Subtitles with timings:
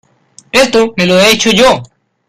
[0.51, 1.83] esto me lo he hecho yo.